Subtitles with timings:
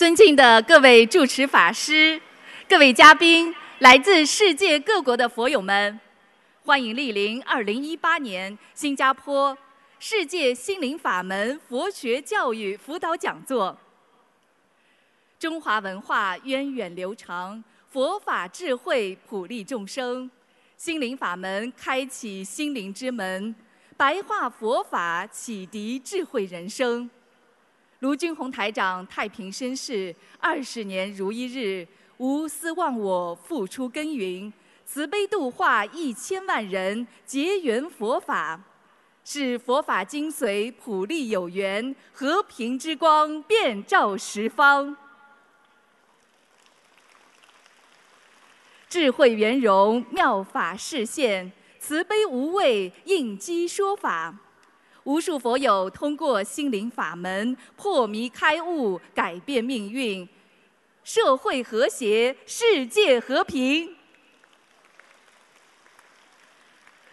[0.00, 2.18] 尊敬的各位主持法师、
[2.66, 6.00] 各位嘉宾、来自世界各国的佛友们，
[6.64, 9.54] 欢迎莅临2018年新加坡
[9.98, 13.76] 世界心灵法门佛学教育辅导讲座。
[15.38, 20.30] 中华文化源远流长，佛法智慧普利众生，
[20.78, 23.54] 心灵法门开启心灵之门，
[23.98, 27.10] 白话佛法启迪智慧人生。
[28.00, 31.86] 卢军宏台长太平绅士，二十年如一日，
[32.16, 34.50] 无私忘我，付出耕耘，
[34.86, 38.58] 慈悲度化一千万人，结缘佛法，
[39.22, 44.96] 使佛法精髓普利有缘，和平之光遍照十方，
[48.88, 54.34] 智慧圆融妙法示现，慈悲无畏应机说法。
[55.04, 60.28] 无数佛友通过心灵法门破迷开悟，改变命运，
[61.02, 63.96] 社会和谐，世界和平。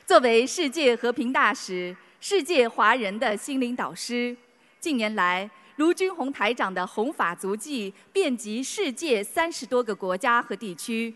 [0.05, 4.35] 作为世界和平大使、世界华人的心灵导师，
[4.81, 11.15] 近年来卢军宏台长的弘法足迹遍及世界三十多个国家和地区，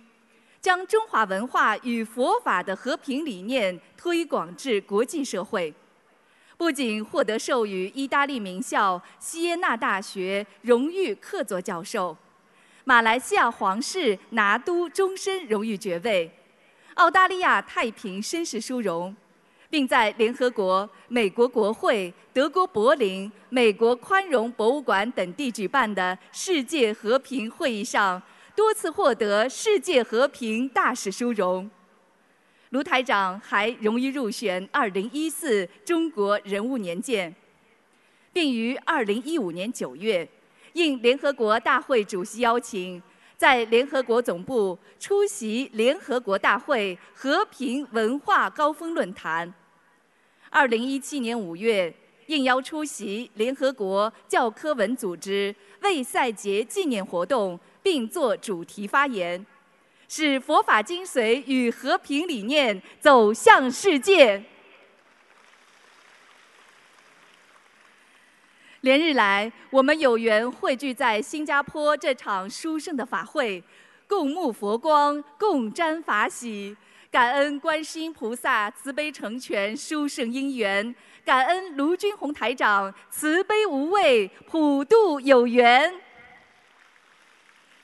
[0.62, 5.74] 将中华文化与佛法的和平理念推广至国际社会。
[6.62, 12.16] 不仅获得授予意大利名校锡耶纳大学荣誉客座教授，
[12.84, 16.30] 马来西亚皇室拿督终身荣誉爵位，
[16.94, 19.16] 澳大利亚太平绅士殊荣，
[19.72, 28.22] 并在联合国、美国国会、德国柏林、美国宽容博物馆等地举办的世界和平会议上
[28.56, 31.68] 多次获得世界和平大使殊荣。
[32.72, 37.34] 卢台长还荣誉入选2014中国人物年鉴，
[38.32, 40.26] 并于2015年9月，
[40.72, 43.04] 应联合国大会主席邀请，
[43.36, 49.54] 在联合国总部出席联合国大会和平文化高峰论坛。
[50.54, 51.94] 2017年5月，
[52.28, 59.46] 应邀出席联合国教科文组织为赛节纪念活动，并作主题发言。
[60.14, 64.44] 使佛法精髓与和平理念走向世界。
[68.82, 73.64] 连日来，我们有缘汇聚在新加坡这场殊胜的法会，
[74.06, 76.76] 共沐佛光，共沾法喜，
[77.10, 80.94] 感恩观世音菩萨慈悲成全殊胜因缘，
[81.24, 85.94] 感恩卢军宏台长慈悲无畏，普度有缘。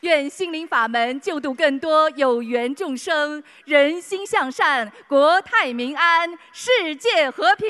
[0.02, 7.68] 愿心灵法门救度更多有缘众生，人心向善，国泰民安，世界和平。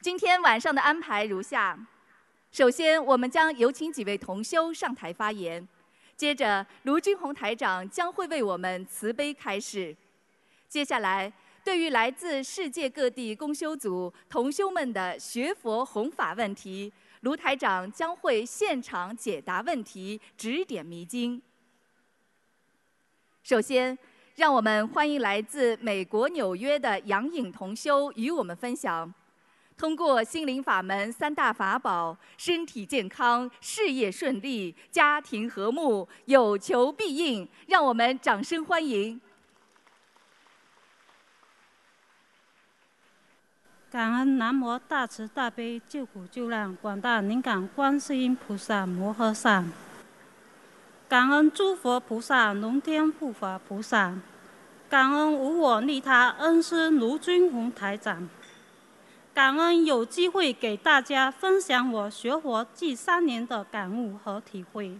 [0.00, 1.78] 今天晚上的安排如下：
[2.50, 5.62] 首先，我们将有请几位同修上台发言；
[6.16, 9.94] 接着，卢军宏台长将会为我们慈悲开示；
[10.66, 11.30] 接下来，
[11.62, 16.90] 对于来自世界各地公修组同修们的学佛弘法问题。
[17.20, 21.40] 卢台长将会现场解答问题，指点迷津。
[23.42, 23.96] 首先，
[24.34, 29.12] 让我们欢迎来自美国纽约的杨颖同修与我们分享：
[29.76, 37.48] 通过心灵法门三大法宝，身体健康、事业顺利、家庭和睦，有求必应。
[37.66, 39.20] 让我们掌声欢迎。
[43.96, 49.64] 感恩南无大慈大悲救苦救难广大灵感观世音菩萨摩诃萨，
[51.08, 54.14] 感恩诸佛菩萨龙天护法菩萨，
[54.90, 58.28] 感恩无我利他恩师卢军宏台长，
[59.32, 64.98] 感恩有机会给大家分享我学佛近三年的感悟和体会。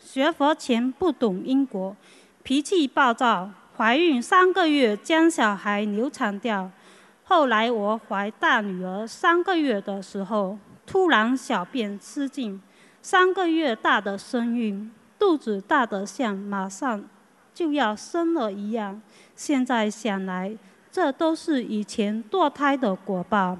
[0.00, 1.94] 学佛前不懂因果，
[2.42, 3.50] 脾气暴躁。
[3.82, 6.70] 怀孕三个月将小孩流产掉，
[7.24, 12.62] 后来我怀大女儿三个月的时候，突然小便失禁，
[13.02, 17.02] 三个月大的身孕，肚子大的像马上
[17.52, 19.02] 就要生了一样。
[19.34, 20.56] 现在想来，
[20.92, 23.58] 这都是以前堕胎的果报。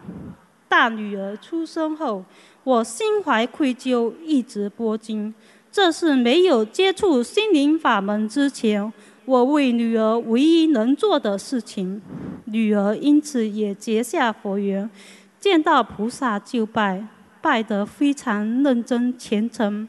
[0.68, 2.24] 大女儿出生后，
[2.62, 5.34] 我心怀愧疚，一直播经。
[5.72, 8.92] 这是没有接触心灵法门之前。
[9.24, 12.02] 我为女儿唯一能做的事情，
[12.46, 14.90] 女儿因此也结下佛缘，
[15.38, 17.06] 见到菩萨就拜，
[17.40, 19.86] 拜得非常认真虔诚。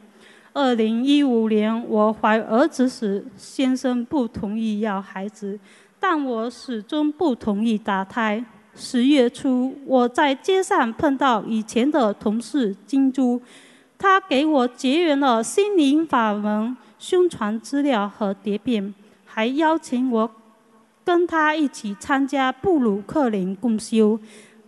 [0.52, 5.58] 二零一五年我怀儿子时，先生不同意要孩子，
[5.98, 8.44] 但我始终不同意打胎。
[8.76, 13.42] 十月初，我在街上碰到以前的同事金珠，
[13.98, 18.94] 他给我结缘了心灵法门宣传资料和碟片，
[19.34, 20.30] 还邀请我
[21.04, 24.20] 跟他一起参加布鲁克林共修。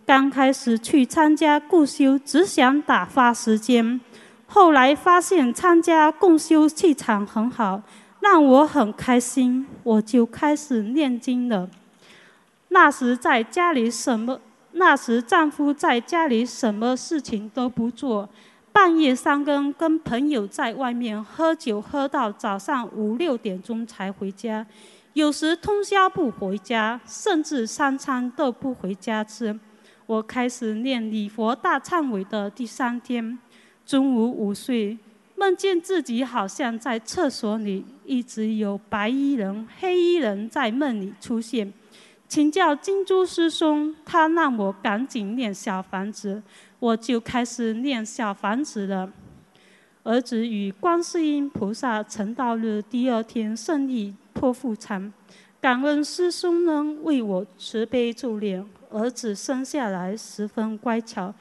[0.05, 4.01] 刚开始去参加共修，只想打发时间，
[4.45, 7.81] 后来发现参加共修气场很好，
[8.19, 11.69] 让我很开心，我就开始念经了。
[12.67, 14.41] 那时在家里什么？
[14.73, 18.27] 那时丈夫在家里什么事情都不做，
[18.77, 24.63] 半夜三更跟朋友在外面喝酒，喝到早上五六点钟才回家，
[25.13, 29.59] 有时通宵不回家，甚至三餐都不回家吃。
[30.05, 33.39] 我开始念礼佛大忏悔的第三天，
[33.83, 34.95] 中午午睡，
[35.35, 41.73] 梦见自己好像在厕所里，一直有白衣人、黑衣人在梦里出现。
[42.29, 46.43] 请教金珠师兄，他让我赶紧念小房子，
[46.79, 49.11] 我就开始念小房子了。
[50.03, 55.11] 儿子与观世音菩萨成道日第二天顺利剖腹产，
[55.59, 61.33] 感恩师兄能为我慈悲助念，儿子生下来十分乖巧，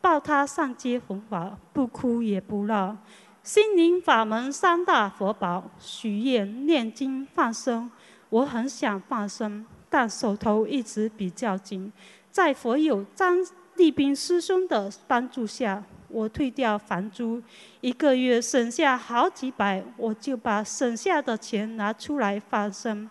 [0.00, 2.96] 抱他上街弘法，不哭也不闹。
[3.42, 7.90] 心灵法门三大佛宝：许愿、念经、放生。
[8.28, 9.66] 我很想放生。
[9.90, 11.92] 但手头一直比较紧，
[12.30, 13.36] 在佛友张
[13.82, 17.42] 立斌师兄的帮助下，我退掉房租，
[17.80, 23.10] 一个月省下好几百，我就把省下的钱拿出来放生。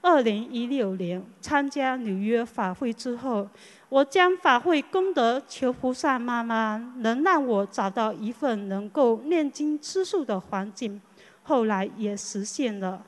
[0.00, 3.48] 二零一六年参加纽约法会之后，
[3.88, 11.02] 我将法会功德求菩萨妈妈能让我找到一份能够念经吃素的环境，
[11.42, 13.04] 后来也实现了。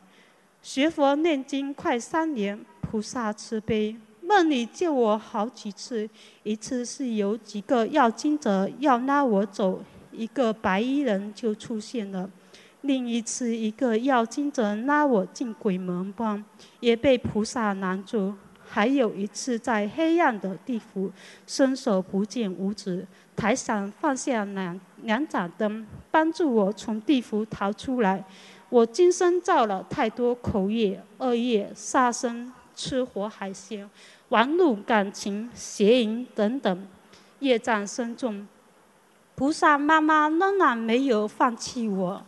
[0.61, 2.59] 学佛念经快三年。
[2.91, 6.09] 菩萨慈悲，梦里见我好几次。
[6.45, 9.83] 一次是有几个要经者要拉我走，
[10.13, 12.27] 一个白衣人就出现了；
[12.81, 16.43] 另一次，一个要经者拉我进鬼门关，
[16.81, 18.35] 也被菩萨拦住。
[18.67, 21.13] 还有一次，在黑暗的地府，
[21.47, 23.07] 伸手不见五指，
[23.37, 28.25] 台上放下两两盏灯，帮助我从地府逃出来。
[28.71, 32.51] 我今生造了太多口业、恶业、杀生。
[32.77, 33.89] 吃活海鲜、
[34.35, 36.89] 玩弄感情、邪淫等等，
[37.39, 38.45] 业障深重。
[39.37, 42.21] 菩萨妈妈仍然没有放弃我。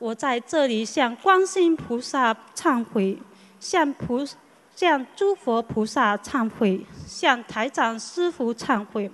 [0.00, 3.16] 我在这里向观世音菩萨忏悔，
[3.60, 4.26] 向菩
[4.74, 9.08] 向诸佛菩萨忏悔，向台长师傅忏悔。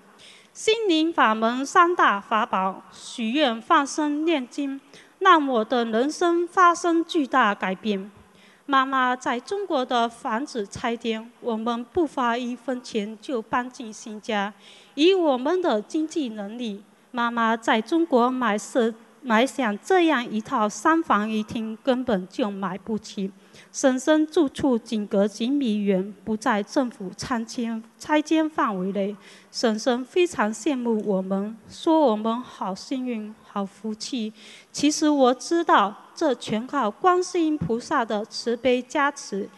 [0.55, 4.81] 心灵法门三大法宝：许愿、放生、念经，
[5.19, 8.11] 让我的人生发生巨大改变。
[8.67, 14.53] 妈妈在中国的房子拆迁，我们不花一分钱就搬进新家。
[14.95, 23.31] 以我们的经济能力，妈妈在中国买是买像这样一套三房一厅根本就买不起。
[23.71, 29.15] 婶婶住处仅隔几米远，不在政府拆迁拆迁范围内。
[29.53, 33.35] 婶婶非常羡慕我们，说我们好幸运。
[33.55, 34.33] 好福气，
[34.73, 39.49] 其实我知道，这全靠观世音菩萨的慈悲加持。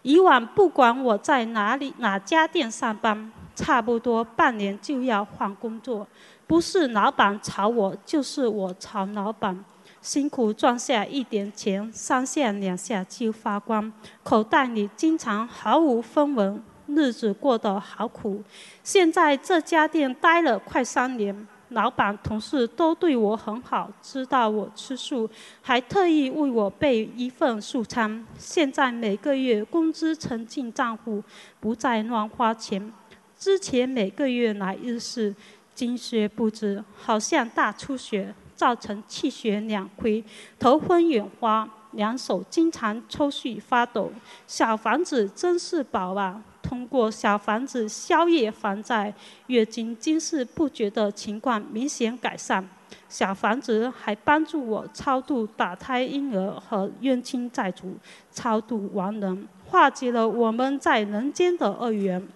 [0.00, 6.08] 以往不管我在哪里哪家店上班，差不多半年就要换工作，
[6.46, 9.62] 不是老板炒我，就是我炒老板。
[10.00, 13.92] 辛苦赚下一点钱，三下两下就花光，
[14.22, 18.42] 口袋里经常毫无分文，日子过得好苦。
[18.82, 21.46] 现在这家店待了快三年。
[21.72, 25.28] 老板、同事都对我很好，知道我吃素，
[25.60, 28.24] 还特意为我备一份素餐。
[28.38, 31.22] 现在每个月工资存进账户，
[31.60, 32.92] 不再乱花钱。
[33.38, 35.34] 之前每个月来一次，
[35.74, 40.22] 精血不止，好像大出血，造成气血两亏，
[40.58, 44.12] 头昏眼花，两手经常抽搐发抖。
[44.46, 46.42] 小房子真是宝啊！
[46.72, 49.12] 通过小房子宵夜还债，
[49.48, 52.66] 月经经事不绝的情况明显改善。
[53.10, 57.94] 小房子还帮助我超度打胎婴儿和冤亲债主，
[58.30, 62.26] 超度亡人，化解了我们在人间的恶缘。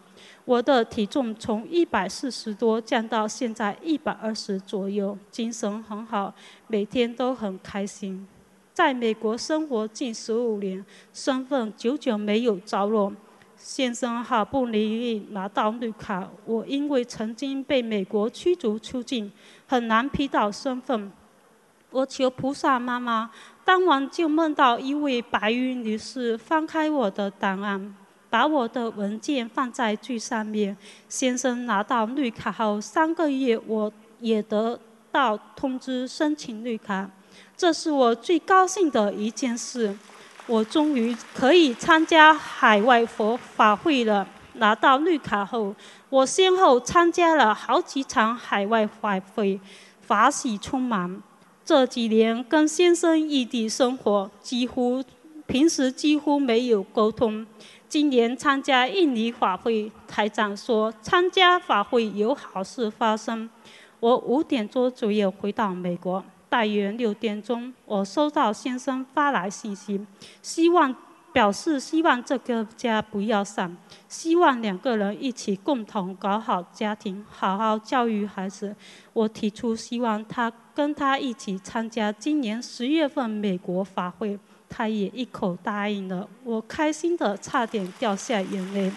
[0.45, 6.35] 我的体重从一百四十多降到现在一百二十左右，精神很好，
[6.67, 8.29] 每天都很开心。
[8.75, 13.11] 在美国生活近十五年，身份久久没有着落。
[13.57, 19.33] 先生好不容易拿到绿卡，我因为曾经被美国驱逐出境，
[19.67, 21.11] 很难批到身份。
[21.91, 23.31] 我求菩萨妈妈，
[23.65, 27.97] 当晚就梦到一位白衣女士翻开我的档案，
[28.29, 30.77] 把我的文件放在最上面。
[31.09, 34.79] 先生拿到绿卡后三个月，我也得
[35.11, 37.11] 到通知申请绿卡，
[37.57, 39.97] 这是我最高兴的一件事。
[40.47, 44.27] 我终于可以参加海外佛法会了。
[44.55, 45.75] 拿到绿卡后，
[46.09, 49.61] 我先后参加了好几场海外法会，
[50.01, 51.21] 法喜充满。
[51.65, 55.05] 这几年跟先生异地生活，几乎
[55.47, 57.47] 平时几乎没有沟通。
[57.89, 63.51] 今年参加印尼法会，台长说参加法会有好事发生。
[64.01, 66.25] 我五点多左右回到美国。
[66.57, 70.01] 大约六点钟，我收到先生发来信息，
[70.41, 70.97] 希望
[71.31, 73.77] 表示希望这个家不要散，
[74.09, 78.75] 希望两个人一起共同搞好家庭，好好教育孩子。
[79.13, 86.27] 我提出希望他跟他一起参加今年十月份美国法会，他也一口答应了。
[86.43, 88.91] 我开心的差点掉下眼泪。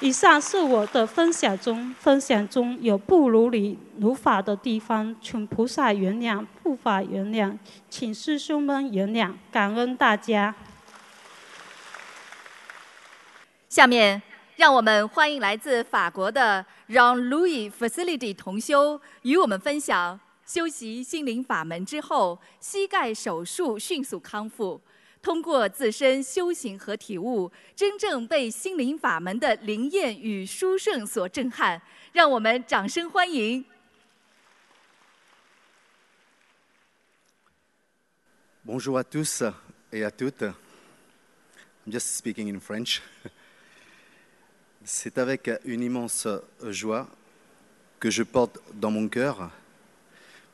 [0.00, 7.56] 以上是我的分享中，分享中有不如理如法的地方，请菩萨原谅，护法原谅，
[7.88, 10.54] 请师兄们原谅，感恩大家。
[13.70, 14.20] 下面，
[14.56, 24.78] 让我们欢迎来自法国的让 Louis Facility 同修，与我们分享修习心灵法门之后，膝盖手术迅速康复。
[25.26, 33.64] 通过自身修行和体悟，真正被心灵法门的灵验与殊胜所震撼，让我们掌声欢迎。
[38.62, 39.42] Bonjour à tous
[39.90, 40.44] et à toutes.
[41.84, 43.02] I'm just speaking in French.
[44.84, 46.28] C'est avec une immense
[46.70, 47.08] joie
[47.98, 49.50] que je porte dans mon cœur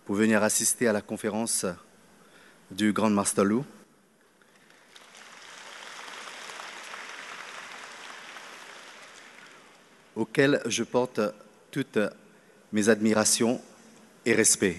[0.07, 1.67] pour venir assister à la conférence
[2.71, 3.67] du Grand Master Lou.
[10.17, 11.21] Auquel je porte
[11.71, 11.99] toutes
[12.73, 13.61] mes admirations
[14.25, 14.77] et respects.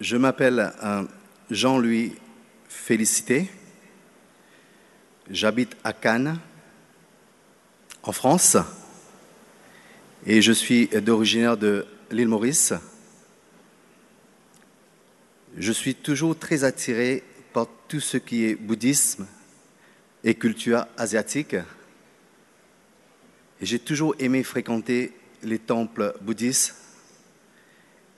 [0.00, 1.04] Je m'appelle euh,
[1.50, 2.14] Jean-Louis
[2.68, 3.50] Félicité.
[5.30, 6.38] J'habite à Cannes,
[8.02, 8.58] en France,
[10.26, 12.74] et je suis d'origine de l'île Maurice.
[15.56, 17.22] Je suis toujours très attiré
[17.54, 19.26] par tout ce qui est bouddhisme
[20.24, 21.56] et culture asiatique.
[23.62, 26.74] J'ai toujours aimé fréquenter les temples bouddhistes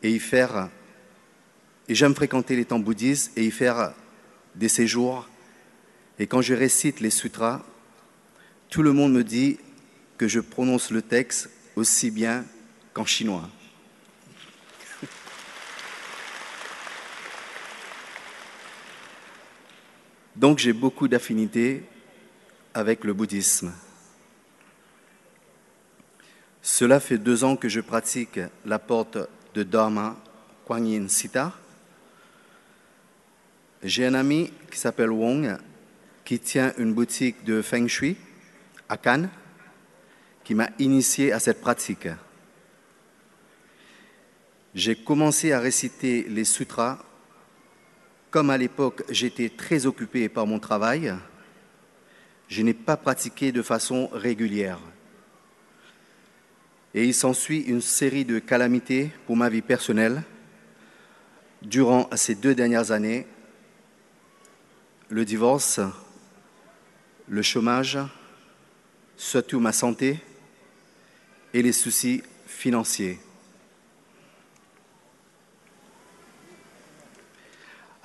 [0.02, 0.70] et y faire.
[1.86, 3.92] Et j'aime fréquenter les temples bouddhistes et y faire
[4.54, 5.28] des séjours.
[6.18, 7.62] Et quand je récite les sutras,
[8.70, 9.58] tout le monde me dit
[10.16, 12.46] que je prononce le texte aussi bien
[12.94, 13.50] qu'en chinois.
[20.36, 21.82] Donc j'ai beaucoup d'affinités
[22.74, 23.72] avec le bouddhisme.
[26.60, 29.16] Cela fait deux ans que je pratique la porte
[29.54, 30.14] de Dharma
[30.66, 31.54] Kuan Yin Sita.
[33.82, 35.56] J'ai un ami qui s'appelle Wong
[36.22, 38.16] qui tient une boutique de Feng Shui
[38.90, 39.30] à Cannes
[40.44, 42.08] qui m'a initié à cette pratique.
[44.74, 46.98] J'ai commencé à réciter les sutras
[48.36, 51.14] comme à l'époque j'étais très occupé par mon travail,
[52.48, 54.78] je n'ai pas pratiqué de façon régulière.
[56.92, 60.22] Et il s'ensuit une série de calamités pour ma vie personnelle
[61.62, 63.26] durant ces deux dernières années.
[65.08, 65.80] Le divorce,
[67.28, 67.98] le chômage,
[69.16, 70.20] surtout ma santé
[71.54, 73.18] et les soucis financiers.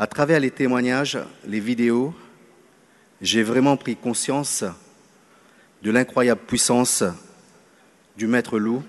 [0.01, 2.11] À travers les témoignages, les vidéos,
[3.21, 4.63] j'ai vraiment pris conscience
[5.83, 7.03] de l'incroyable puissance
[8.17, 8.81] du maître loup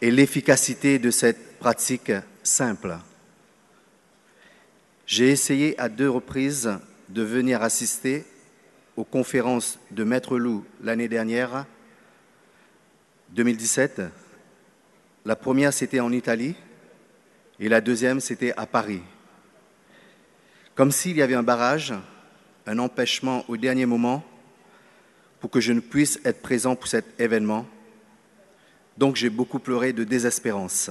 [0.00, 2.12] et l'efficacité de cette pratique
[2.42, 2.96] simple.
[5.06, 6.70] J'ai essayé à deux reprises
[7.10, 8.24] de venir assister
[8.96, 11.66] aux conférences de Maître Loup l'année dernière
[13.34, 14.02] 2017.
[15.24, 16.54] La première, c'était en Italie
[17.58, 19.02] et la deuxième, c'était à Paris.
[20.76, 21.94] Comme s'il y avait un barrage,
[22.66, 24.24] un empêchement au dernier moment
[25.40, 27.66] pour que je ne puisse être présent pour cet événement.
[28.96, 30.90] Donc j'ai beaucoup pleuré de désespérance.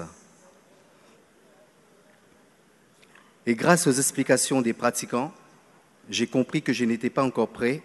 [3.45, 5.33] Et grâce aux explications des pratiquants,
[6.09, 7.81] j'ai compris que je n'étais pas encore prêt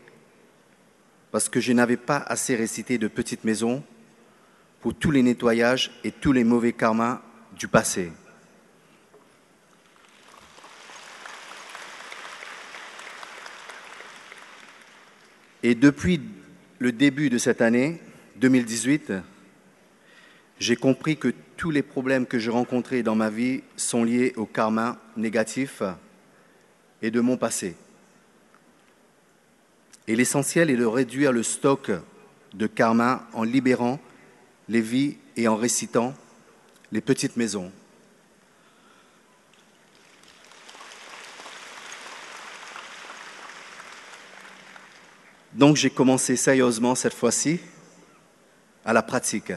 [1.31, 3.85] parce que je n'avais pas assez récité de petites maisons
[4.81, 7.21] pour tous les nettoyages et tous les mauvais karmas
[7.57, 8.13] du passé.
[15.63, 16.21] Et depuis
[16.79, 18.01] le début de cette année,
[18.37, 19.13] 2018,
[20.61, 24.47] j'ai compris que tous les problèmes que j'ai rencontrés dans ma vie sont liés au
[24.47, 25.83] karma négatif
[27.03, 27.77] et de mon passé.
[30.07, 31.91] Et l'essentiel est de réduire le stock
[32.55, 34.01] de karma en libérant
[34.69, 36.15] les vies et en récitant
[36.93, 37.73] les petites maisons.
[45.55, 47.61] Donc j'ai commencé sérieusement cette fois-ci
[48.85, 49.53] à la pratique.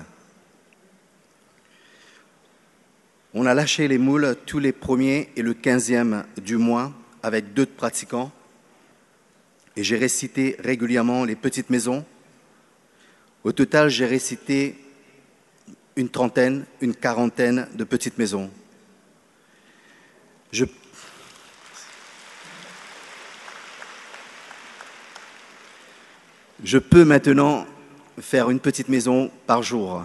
[3.34, 6.92] On a lâché les moules tous les premiers et le quinzième du mois
[7.24, 8.32] avec deux pratiquants
[9.76, 12.04] et j'ai récité régulièrement les petites maisons.
[13.44, 14.76] Au total, j'ai récité
[15.96, 18.50] une trentaine, une quarantaine de petites maisons.
[20.52, 20.66] Je,
[26.78, 27.66] peux maintenant
[28.20, 30.04] faire une petite maison par jour.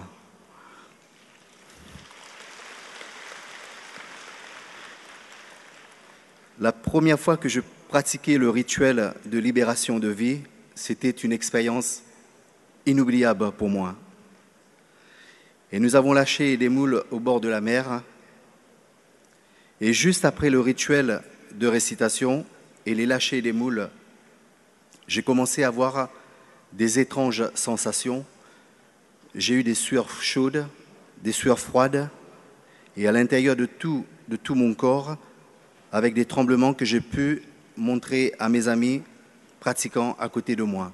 [6.59, 10.41] La première fois que je pratiquais le rituel de libération de vie,
[10.75, 12.03] c'était une expérience
[12.85, 13.95] inoubliable pour moi.
[15.71, 18.01] Et nous avons lâché des moules au bord de la mer.
[19.81, 21.21] Et juste après le rituel
[21.53, 22.45] de récitation
[22.85, 23.89] et les lâcher des moules,
[25.07, 26.09] j'ai commencé à avoir
[26.73, 28.25] des étranges sensations.
[29.35, 30.67] J'ai eu des sueurs chaudes,
[31.21, 32.09] des sueurs froides,
[32.95, 34.05] et à l'intérieur de tout,
[34.49, 35.17] mon corps,
[35.91, 37.43] avec des tremblements que j'ai pu
[37.75, 39.03] montrer à mes amis
[39.59, 40.91] pratiquants à côté de moi.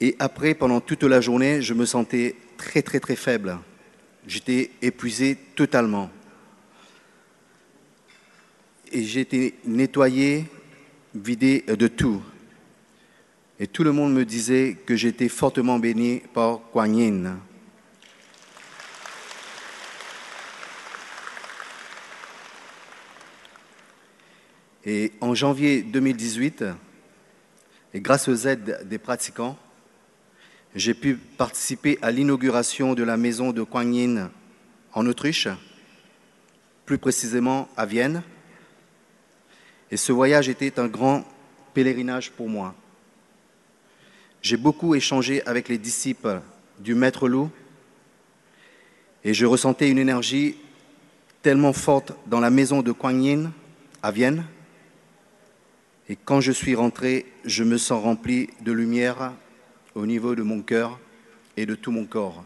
[0.00, 3.58] Et après, pendant toute la journée, je me sentais très très très faible.
[4.26, 6.10] J'étais épuisé totalement.
[8.92, 10.46] Et j'étais nettoyé,
[11.14, 12.22] vidé de tout.
[13.58, 17.38] Et tout le monde me disait que j'étais fortement béni par Kuan Yin.
[24.84, 26.64] Et en janvier 2018,
[27.94, 29.58] et grâce aux aides des pratiquants,
[30.76, 34.30] j'ai pu participer à l'inauguration de la maison de Kuan Yin
[34.92, 35.48] en Autriche,
[36.84, 38.22] plus précisément à Vienne.
[39.90, 41.24] Et ce voyage était un grand
[41.72, 42.74] pèlerinage pour moi.
[44.42, 46.42] J'ai beaucoup échangé avec les disciples
[46.78, 47.50] du Maître Loup
[49.24, 50.56] et je ressentais une énergie
[51.40, 53.50] tellement forte dans la maison de Kuan Yin
[54.02, 54.44] à Vienne
[56.10, 59.32] et quand je suis rentré, je me sens rempli de lumière
[59.96, 61.00] au niveau de mon cœur
[61.56, 62.44] et de tout mon corps.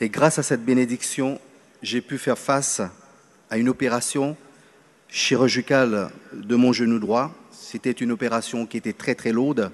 [0.00, 1.40] Et grâce à cette bénédiction,
[1.82, 2.82] j'ai pu faire face
[3.48, 4.36] à une opération
[5.08, 7.32] chirurgicale de mon genou droit.
[7.50, 9.72] C'était une opération qui était très très lourde,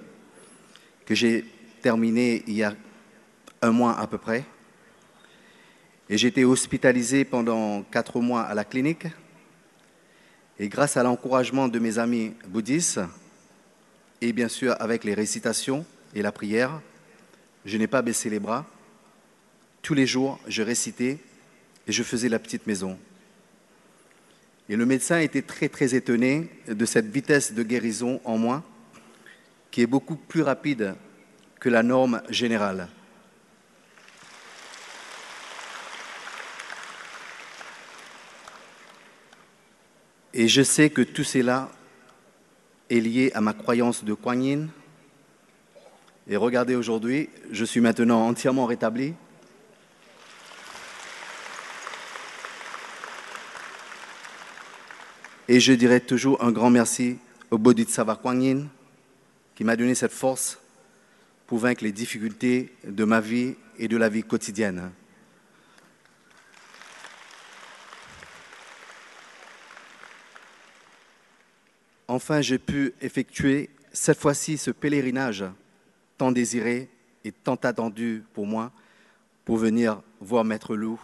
[1.07, 1.45] que j'ai
[1.83, 2.75] terminée il y a
[3.63, 4.45] un mois à peu près.
[6.09, 9.09] Et j'ai été hospitalisé pendant quatre mois à la clinique.
[10.59, 13.01] Et grâce à l'encouragement de mes amis bouddhistes,
[14.21, 16.81] et bien sûr avec les récitations et la prière,
[17.65, 18.67] je n'ai pas baissé les bras.
[19.83, 21.19] Tous les jours, je récitais
[21.87, 22.99] et je faisais la petite maison.
[24.69, 28.65] Et le médecin était très très étonné de cette vitesse de guérison en moi,
[29.71, 30.95] qui est beaucoup plus rapide
[31.61, 32.89] que la norme générale.
[40.35, 41.71] Et je sais que tout cela
[42.91, 44.69] est lié à ma croyance de Kuan Yin.
[46.29, 49.15] Et regardez aujourd'hui, je suis maintenant entièrement rétabli.
[55.49, 57.17] Et je dirai toujours un grand merci
[57.51, 58.69] au Bodhisattva Kuan Yin
[59.55, 60.59] qui m'a donné cette force
[61.47, 64.91] pour vaincre les difficultés de ma vie et de la vie quotidienne.
[72.19, 75.45] Enfin, j'ai pu effectuer cette fois-ci ce pèlerinage
[76.17, 76.91] tant désiré
[77.23, 78.73] et tant attendu pour moi
[79.45, 81.01] pour venir voir Maître Loup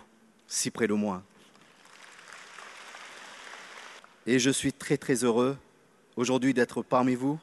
[0.49, 1.23] si près de moi.
[4.27, 5.57] Et je suis très très heureux
[6.17, 7.39] aujourd'hui d'être parmi vous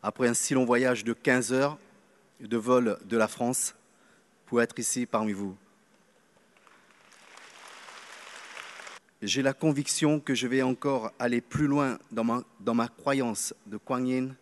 [0.00, 1.78] après un si long voyage de 15 heures
[2.38, 3.74] de vol de la France
[4.46, 5.56] pour être ici parmi vous.
[9.22, 13.52] J'ai la conviction que je vais encore aller plus loin dans ma, dans ma croyance
[13.66, 14.34] de Kuan Yin.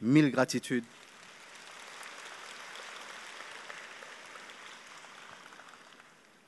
[0.00, 0.84] Mille gratitudes.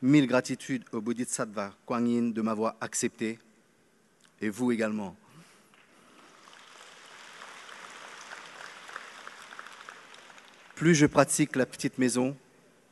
[0.02, 3.38] Mille gratitudes au Bodhisattva Kuan Yin de m'avoir accepté
[4.40, 5.16] et vous également.
[10.74, 12.37] Plus je pratique la petite maison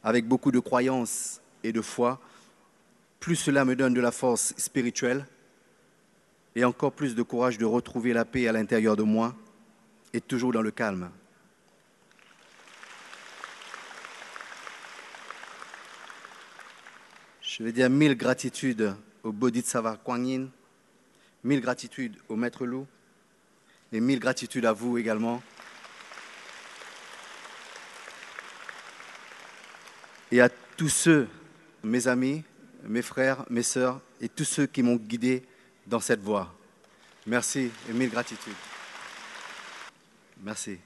[0.03, 2.21] avec beaucoup de croyance et de foi,
[3.21, 5.27] plus cela me donne de la force spirituelle
[6.55, 9.35] et encore plus de courage de retrouver la paix à l'intérieur de moi
[10.13, 11.11] et toujours dans le calme.
[17.43, 20.51] Je vais dire mille gratitudes au Bodhisattva Kuan Yin,
[21.43, 22.87] mille gratitudes au Maître Loup
[23.93, 25.43] et mille gratitudes à vous également.
[30.31, 31.27] Et à tous ceux,
[31.83, 32.45] mes amis,
[32.89, 35.45] mes frères, mes sœurs et tous ceux qui m'ont guidé
[35.87, 36.53] dans cette voie.
[37.27, 38.55] Merci et mille gratitudes.
[40.43, 40.79] Merci.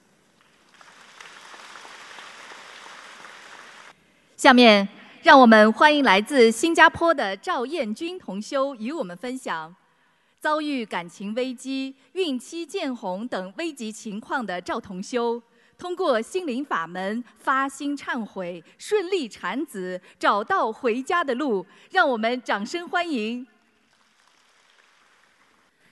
[4.37, 4.89] 下面，
[5.23, 9.73] 让我们欢迎来自新加坡的赵彦军同修与我们分享
[10.41, 15.41] 遭遇感情危机、孕期见红等危急情况的赵同修，
[15.83, 21.67] 通过心灵法门发心忏悔，顺利产子，找到回家的路。
[21.91, 23.45] 让我们掌声欢迎！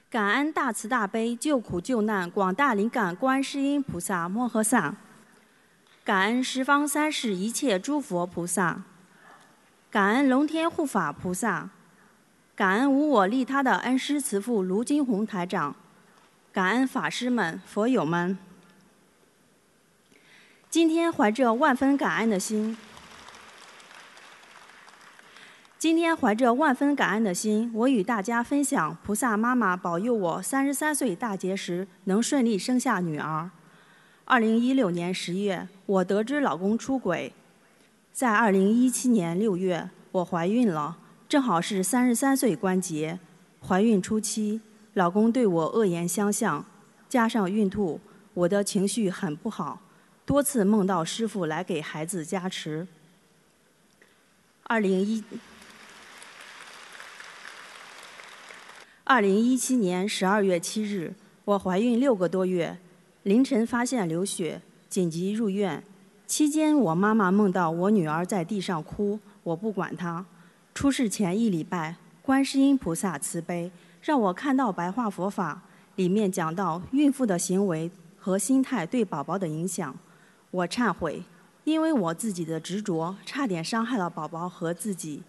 [0.09, 4.95] 感恩大慈大悲救苦救难广大灵感观世音菩萨摩诃萨，
[6.05, 8.85] 感恩十方三世一切诸佛菩萨，
[9.91, 11.69] 感恩龙天护法菩萨，
[12.55, 15.75] 感恩无我利他的恩师慈父卢金红台长，
[16.53, 18.39] 感恩法师们、佛友们。
[20.71, 22.77] 今天怀着万分感恩的心。
[25.77, 33.51] 今天怀着万分感恩的心，我与大家分享菩萨妈妈保佑我三十三岁大劫时能顺利生下女儿。
[34.25, 37.33] 二零一六年十月，我得知老公出轨，
[38.13, 43.19] 在二零一七年六月，我怀孕了，正好是三十三岁关节。
[43.61, 44.61] 怀孕初期，
[44.95, 46.65] 老公对我恶言相向，
[47.09, 47.99] 加上孕吐，
[48.35, 49.81] 我的情绪很不好，
[50.31, 52.87] 多次梦到师傅来给孩子加持。
[54.63, 55.25] 二零一。
[59.03, 61.13] 二零一七年十二月七日，
[61.45, 62.79] 我怀孕六个多月，
[63.25, 65.83] 凌晨发现流血，紧急入院。
[66.29, 70.25] 期间，我妈妈梦到我女儿在地上哭，我不管她。
[70.73, 75.61] 出事前一礼拜，观世音菩萨慈悲，让我看到白话佛法，
[75.97, 79.93] 里面讲到孕妇的行为和心态对宝宝的影响。
[80.51, 81.23] 我忏悔，
[81.65, 85.23] 因为我自己的执着，差点伤害了宝宝和自己，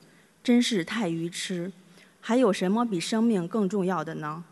[0.43, 1.71] 真是太愚痴。
[2.19, 4.43] 还有什么比生命更重要的呢？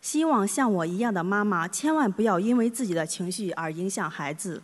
[0.00, 4.62] 希望像我一样的妈妈千万不要因为自己的情绪而影响孩子。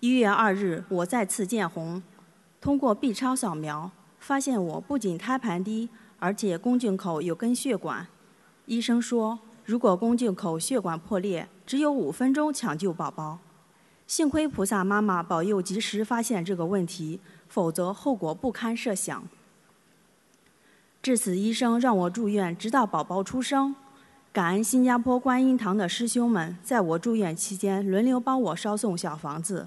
[0.00, 2.02] 一月二日，我再次见红，
[2.60, 5.88] 通过 B 超扫描，发现我不仅胎盘低，
[6.18, 8.06] 而且宫颈口有根血管。
[8.66, 13.38] 医生说，如果宫颈口血管破裂，只有五分钟抢救宝宝。
[14.06, 19.24] 幸亏菩萨妈妈保佑及时发现这个问题，否则后果不堪设想。
[21.02, 23.74] 至此，医生让我住院，直到宝宝出生。
[24.32, 29.66] 感恩新加坡观音堂的师兄们，在我住院期间轮流帮我捎送小房子，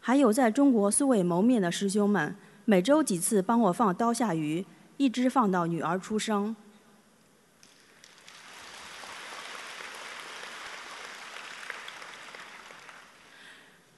[0.00, 4.64] 还有在中国素未谋面的师兄们，每周几次帮我放刀下鱼，
[4.96, 6.54] 一直放到女儿出生。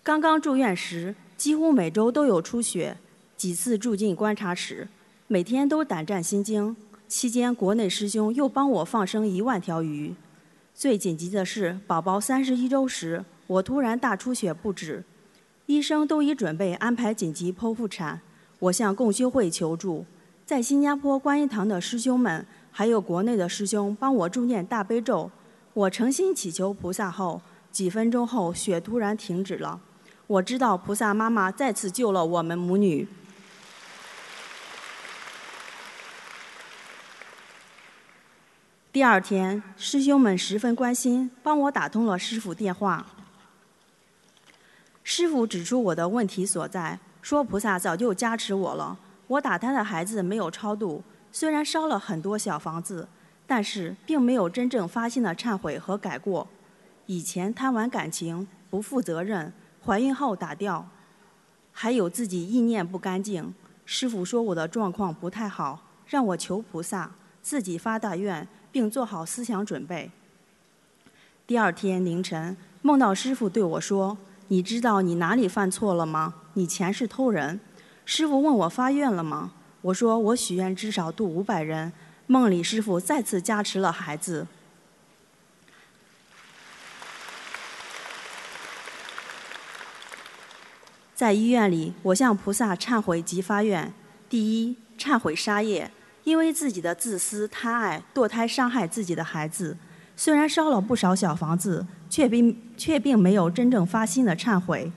[0.09, 2.97] 刚刚住院时，几乎每周都有出血，
[3.37, 4.89] 几次住进观察室。
[5.27, 6.75] 每天都胆战心惊，
[7.07, 10.15] 期间国内师兄又帮我放生一万条鱼。
[10.75, 15.05] 最紧急的是，宝宝三十一周时，我突然大出血不止，
[15.67, 18.23] 医生都已准备安排紧急剖腹产。
[18.61, 20.07] 我向共修会求助，
[20.47, 25.31] 在新加坡观音堂的师兄们，还有国内的师兄帮我助念大悲咒。
[25.75, 29.83] 我诚心祈求菩萨后，几分钟后血突然停止了。
[30.29, 33.09] 我知道菩萨妈妈再次救了我们母女。
[38.93, 43.07] 第二天，师兄们十分关心，帮我打通了师傅电话。
[45.03, 48.99] 师傅指出我的问题所在，说菩萨早就加持我了。
[49.29, 53.09] 我打胎的孩子没有超度，虽然烧了很多小房子，
[53.47, 56.47] 但是并没有真正发心的忏悔和改过。
[57.07, 59.51] 以前贪玩感情、不负责任，
[59.89, 60.87] 怀孕后打掉，
[61.73, 63.55] 还有自己意念不干净。
[63.87, 70.11] 师傅说我的状况不太好，让我求菩萨，自己发大愿，并做好思想准备。
[71.47, 76.35] 第二天凌晨，梦到师傅对我说：“你知道你哪里犯错了吗？
[76.53, 77.59] 你前世偷人。”
[78.05, 79.53] 师傅问我发愿了吗？
[79.81, 81.91] 我说我许愿至少度五百人。
[82.27, 84.47] 梦里师傅再次加持了孩子。
[91.19, 93.93] 在医院里，我向菩萨忏悔及发愿：
[94.31, 95.91] 第一，忏悔杀业，
[96.23, 99.77] 因为自己的自私贪爱，堕胎伤害自己的孩子。
[100.17, 104.93] 虽然烧了不少小房子，却并却并没有真正发心的忏悔。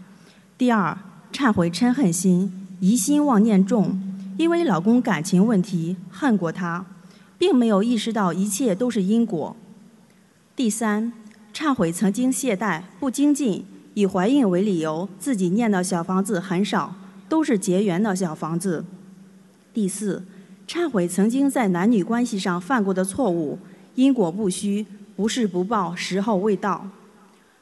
[0.60, 0.96] 第二，
[1.34, 4.00] 忏悔嗔恨心，疑心妄念重，
[4.38, 6.86] 因为老公感情问题恨过他，
[7.40, 9.56] 并没有意识到一切都是因果。
[10.56, 11.12] 第三，
[11.52, 13.66] 忏悔曾经懈怠不精进。
[13.94, 16.96] 以怀孕为理由，自己念的小房子很少，
[17.28, 18.86] 都是结缘的小房子。
[19.74, 20.24] 第四，
[20.68, 23.60] 忏悔曾经在男女关系上犯过的错误，
[23.96, 26.88] 因果不虚，不是不报，时候未到。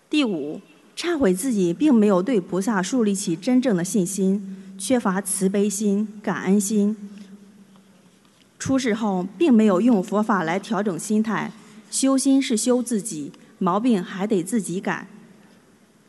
[0.10, 0.62] 第五，
[0.96, 6.96] 忏悔自己并没有对菩萨树立起真正的信心，缺乏慈悲心、感恩心。
[8.58, 11.52] 出事后并没有用佛法来调整心态，
[11.90, 15.08] 修心是修自己，毛病还得自己改。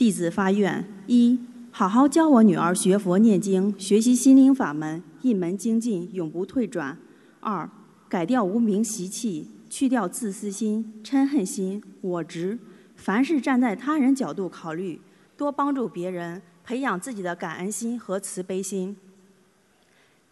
[0.00, 1.38] 弟子发愿：一、
[1.70, 6.96] 好好教我女儿学佛念经，学习心灵法门，一门精进，永不退转；
[7.40, 7.68] 二、
[8.08, 12.58] 改掉无名习气，去掉自私心、嗔恨心、我执，
[12.96, 14.98] 凡事站在他人角度考虑，
[15.36, 18.96] 多帮助别人，培养自己的感恩心和慈悲心；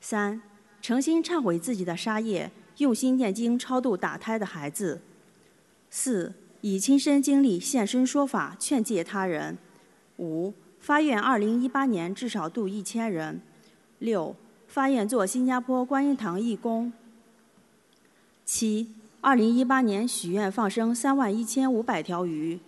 [0.01, 0.41] 三、
[0.81, 5.01] 诚心忏悔自己的杀业，用心念经超度打胎的孩子；
[5.91, 6.33] 四。
[6.61, 9.57] 以亲身经历现身说法，劝诫他人。
[10.19, 13.41] 五、发愿二零一八年至少度一千人。
[14.01, 14.35] 六、
[14.67, 16.93] 发愿做新加坡观音堂义工。
[18.45, 22.59] 七、二零一八年许愿放生三万一千五百条鱼。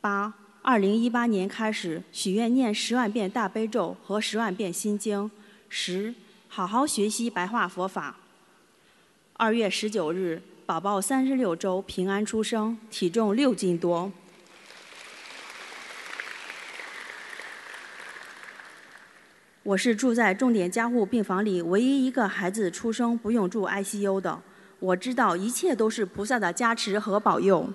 [0.00, 5.30] 八、二零一八年开始许愿念十万遍大悲咒和十万遍心经。
[5.68, 6.14] 十、
[6.48, 8.16] 好好学习白话佛法。
[9.34, 10.40] 二月十九日。
[10.68, 14.12] 宝宝三十六周平安出生，体重六斤多。
[19.62, 24.42] 我是住在重点加护病房里唯一一个孩子出生不用住 ICU 的。
[24.78, 27.70] 我知道一切都是菩萨的加持和保佑。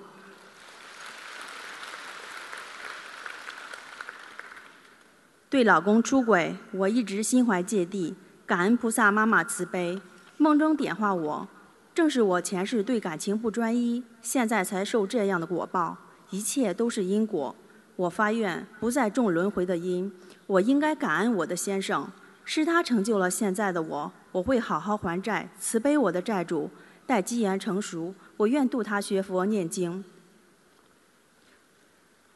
[5.50, 8.14] 对老公出轨，我一直心怀芥蒂，
[8.46, 10.00] 感恩菩萨妈妈慈悲，
[10.36, 11.48] 梦中点化我。
[11.94, 15.96] 正是我前世对感情不专一，现在才受这样的果报。
[16.30, 17.54] 一切都是因果。
[17.94, 20.12] 我发愿不再种轮回的因。
[20.48, 22.10] 我应该感恩我的先生，
[22.44, 24.12] 是他成就了现在的我。
[24.32, 26.68] 我会好好还债，慈悲我的债主。
[27.06, 30.04] 待机缘成熟，我愿度他学佛念经。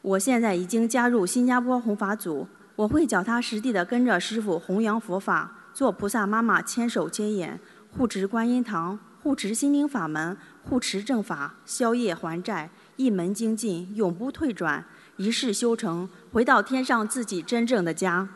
[0.01, 7.59] 我现在已经加入新加坡弘法组，我会脚踏实地的跟着师傅弘扬佛法，做菩萨妈妈千手千眼，
[7.97, 8.97] 护持观音堂。
[9.21, 14.85] 护持心灵法门，护持正法，消业还债，一门精进，永不退转，
[15.17, 18.29] 一世修成，回到天上自己真正的家。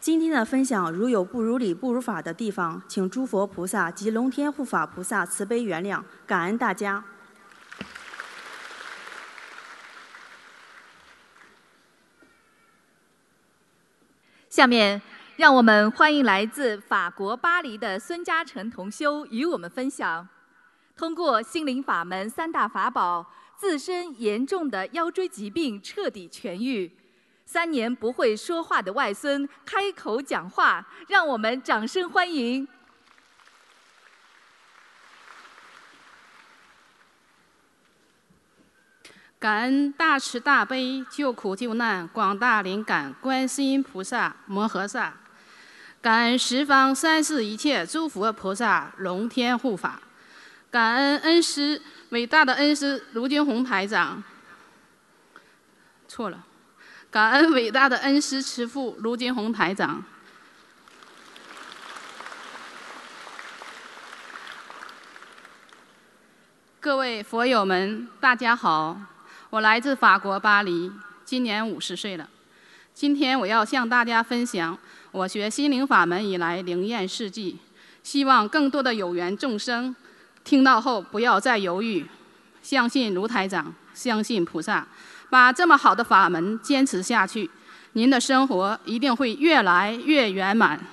[0.00, 7.04] 今天的分享如有不如理、不如法的地方，请诸佛菩萨及龙天护法菩萨慈悲原谅，感恩大家。
[14.54, 15.02] 下面，
[15.34, 20.28] 让我们欢迎来自法国巴黎的孙嘉诚同修与我们分享：
[20.96, 26.88] 通过心灵法门三大法宝，自身严重的腰椎疾病彻底痊愈；
[27.44, 32.68] 三年不会说话的外孙开口讲话，让我们掌声欢迎。
[39.44, 45.12] 感恩大慈大悲救苦救难广大灵感观世音菩萨摩诃萨，
[46.00, 50.00] 感恩十方三世一切诸佛菩萨龙天护法，
[50.70, 54.24] 感恩恩师伟大的恩师卢军宏台长。
[56.08, 56.42] 错了，
[57.10, 60.02] 感恩伟大的恩师慈父卢军宏台长。
[66.80, 68.98] 各位佛友们，大家好。
[69.54, 70.90] 我来自法国巴黎，
[71.24, 72.28] 今年五十岁了。
[72.92, 74.76] 今天我要向大家分享
[75.12, 77.56] 我学心灵法门以来灵验事迹，
[78.02, 79.94] 希望更多的有缘众生
[80.42, 82.04] 听到后不要再犹豫，
[82.64, 84.84] 相信卢台长，相信菩萨，
[85.30, 87.48] 把这么好的法门坚持下去，
[87.92, 90.84] 您的生活一定会越来越圆满。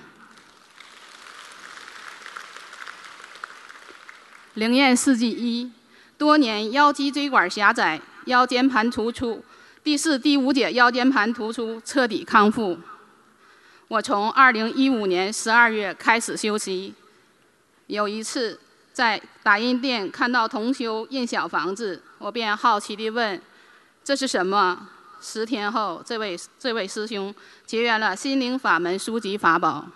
[4.54, 5.72] 灵验事迹一：
[6.16, 9.44] 多年腰脊椎管狭窄，腰间盘突出，
[9.84, 12.78] 第四、第五节腰间盘突出彻底康复。
[13.88, 16.94] 我从2015年12月开始休息，
[17.88, 18.60] 有一次
[18.94, 23.42] 在打印店看到同修印小房子，我便好奇地问
[24.04, 24.88] ：“这是什么？”
[25.24, 27.34] 十天后，这位这位师兄
[27.66, 29.88] 结缘了心灵法门书籍法宝。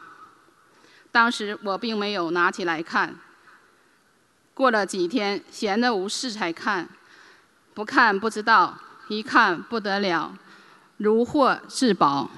[1.11, 3.15] 当时我并没有拿起来看。
[4.53, 6.87] 过了几天，闲得无事才看，
[7.75, 8.73] 不看不知道，
[9.09, 10.33] 一看不得了，
[10.95, 12.29] 如获至宝，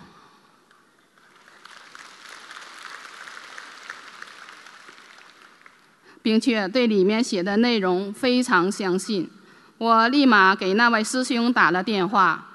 [6.24, 9.30] 并且对里面写的内容非常相信。
[9.78, 12.48] 我立马给那位师兄打了电话，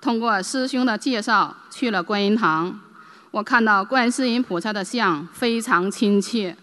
[0.00, 2.80] 通过师兄的介绍去了观音堂。
[3.32, 6.56] 我看到观世音菩萨的像，非常亲切。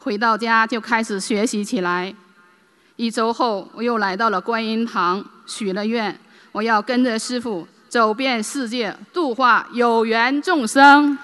[0.00, 2.14] 回到家就开始学习起来。
[2.96, 6.16] 一周后，我又来到了观音堂，许了愿，
[6.52, 11.18] 我要跟着师傅走遍世界，度化有缘众生，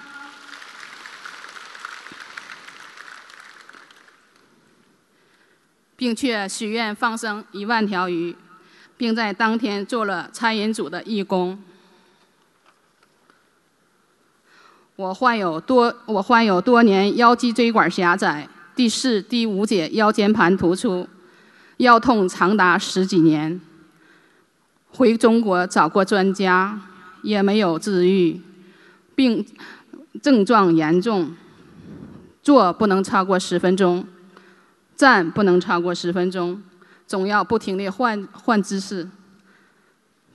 [5.95, 8.35] 并且许愿放生一万条鱼，
[8.97, 11.57] 并在当天做了餐饮组的义工。
[14.97, 18.49] 我患有多，我患有多年腰脊椎管狭窄。
[18.75, 21.07] 第四、第五节腰间盘突出，
[21.81, 23.59] 腰痛长达十几年。
[24.91, 26.79] 回中国找过专家，
[27.23, 28.39] 也没有治愈，
[29.15, 29.43] 病
[30.21, 31.35] 症状严重。
[32.43, 34.05] 坐不能超过十分钟，
[34.95, 36.61] 站不能超过十分钟，
[37.07, 39.07] 总要不停地换换姿势，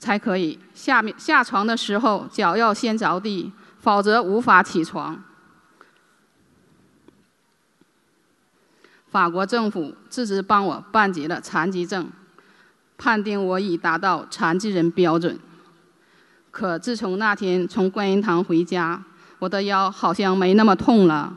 [0.00, 5.22] 才可以下面下床的时候脚要先着地，否则无法起床。
[9.16, 12.06] 法国政府自知帮我办结了残疾证，
[12.98, 15.38] 判定我已达到残疾人标准。
[16.50, 19.02] 可自从那天从观音堂回家，
[19.38, 21.34] 我的腰好像没那么痛了。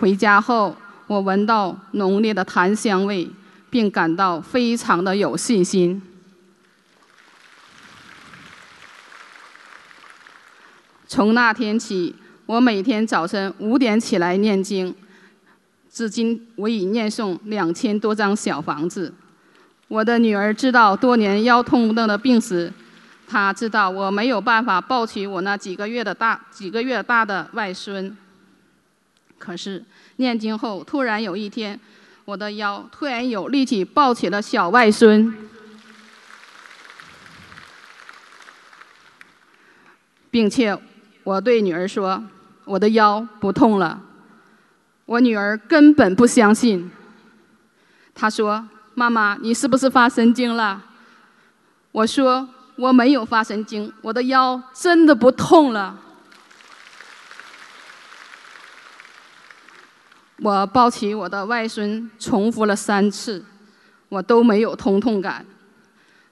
[0.00, 3.30] 回家后，我闻到浓烈的檀香味，
[3.70, 6.02] 并感到非常的有信心。
[11.08, 12.14] 从那天起，
[12.46, 14.94] 我每天早晨五点起来念经，
[15.88, 19.14] 至今我已念诵两千多张小房子。
[19.88, 22.72] 我的女儿知道多年腰痛症的病史，
[23.28, 28.16] 她知道我没有办法抱起我那几个月的大几个月大的外孙。
[29.38, 29.84] 可是
[30.16, 31.78] 念经后，突然有一天，
[32.24, 35.32] 我的腰突然有力气抱起了小外孙。
[40.32, 40.76] 并且。
[41.26, 42.22] 我对女儿说
[42.64, 44.00] ：“我的腰不痛了。”
[45.06, 46.88] 我女儿根本不相信。
[48.14, 50.84] 她说：“妈妈，你是不是发神经了？”
[51.90, 55.98] 我说：“我没有发神经，我的腰真的不痛了。”
[60.38, 63.44] 我抱起我的外孙，重复了三次，
[64.08, 65.44] 我都没有疼痛感。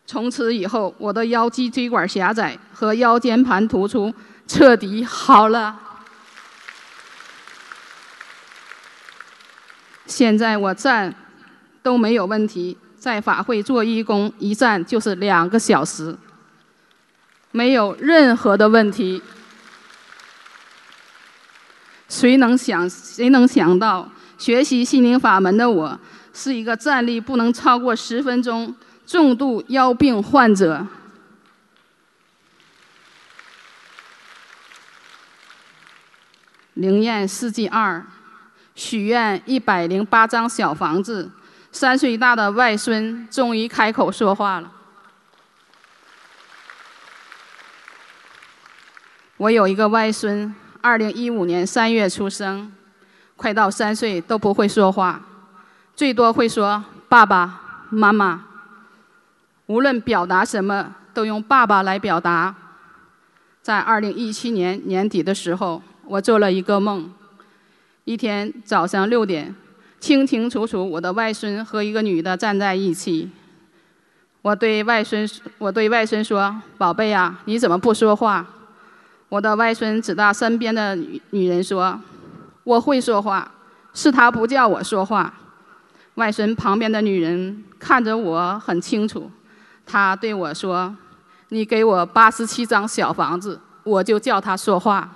[0.07, 4.15] 从此以后，我的腰肌椎管狭窄和腰间盘突出。
[4.47, 5.75] 彻底好了。
[10.05, 11.15] 现在我站
[11.83, 16.15] 都没有问题，在法会做义工，一站就是两个小时，
[17.53, 19.23] 没有任何的问题。
[22.11, 22.89] 谁能想？
[22.91, 25.99] 谁能想到，学习心灵法门的我，
[26.35, 28.75] 是一个站立不能超过十分钟
[29.07, 30.87] 重度腰病患者。
[36.75, 38.05] 灵验世纪二，
[38.75, 41.31] 许愿一百零八张小房子，
[41.71, 44.73] 三岁大的外孙终于开口说话了。
[49.37, 52.73] 我有一个外孙，二零一五年三月出生，
[53.37, 55.21] 快到三岁都不会说话，
[55.95, 58.47] 最多会说爸爸妈妈。
[59.67, 62.55] 无论表达什么，都用爸爸来表达。
[63.63, 65.83] 在二零一七年年底的时候。
[66.07, 67.11] 我做了一个梦，
[68.05, 69.55] 一天早上六点，
[69.99, 73.31] 清清楚楚，我的外孙和一个女的站在一起。
[74.43, 78.47] 我对外孙，我对外孙说：“宝贝啊，你怎么不说话？”
[79.31, 81.99] 我的外孙指到身边的女女人说
[82.65, 83.51] ：“我会说话，
[83.95, 85.33] 是他不叫我说话。”
[86.17, 89.31] 外孙旁边的女人看着我很清楚，
[89.87, 90.97] 他对我说
[91.51, 95.09] ：“你给我八十七张小房子，我就叫他说话。”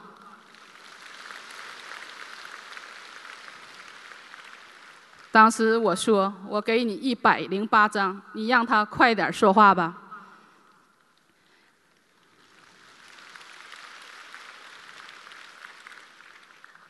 [5.30, 9.94] 当时我说：“我给你一百零八张，你让他快点说话吧。”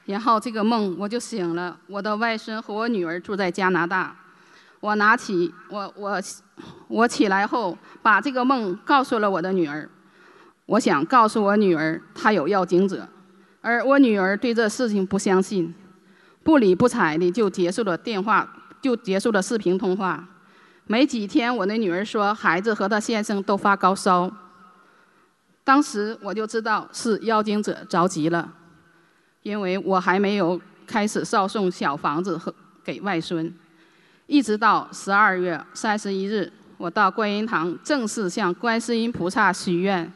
[0.06, 1.78] 然后这个梦我就醒了。
[1.86, 4.16] 我的外孙和我女儿住在加拿大。
[4.80, 6.20] 我拿起我我
[6.86, 9.88] 我起来后，把这个梦告诉了我的女儿。
[10.66, 13.08] 我想告诉我女儿，她有要经者，
[13.60, 15.74] 而我女儿对这事情不相信。
[16.44, 18.48] 不理不睬的就结束了电话，
[18.80, 20.26] 就结束了视频通话。
[20.86, 24.30] 没几天，我的女儿说孩子和她先生都发高烧。
[25.64, 28.50] 当时我就知道是妖精者着急了，
[29.42, 33.52] 因为我还没有开始烧送小房子和给外孙。
[34.28, 40.12] 一直到十二月三十一日，我到观音堂正式向观世音菩萨许愿，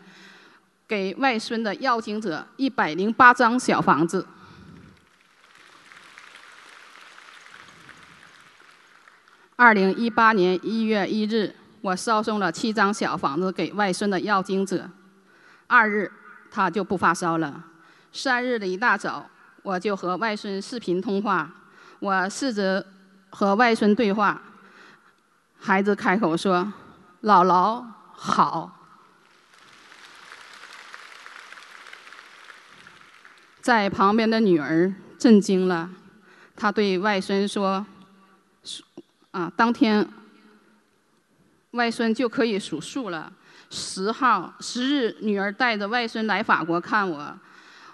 [0.87, 4.27] 给外孙的要经者一百零八张小房子。
[9.57, 14.91] 二零一八年一月一日，我烧送了七张小房子给外孙的要经者。
[15.67, 16.13] 二日，
[16.51, 17.65] 他就不发烧了。
[18.13, 19.27] 三日的一大早，
[19.63, 21.51] 我就和外孙视频通话。
[21.99, 22.85] 我试着
[23.33, 24.41] 和外孙对话，
[25.59, 26.73] 孩子开口说
[27.25, 28.79] ：“姥姥好。”
[33.61, 35.91] 在旁边的女儿震惊了，
[36.55, 37.85] 她对外孙说。
[38.65, 38.85] 数
[39.33, 40.07] 啊，当天
[41.73, 43.33] 外孙就可以数数了。
[43.71, 47.37] 十号十日，女儿带着外孙来法国看我，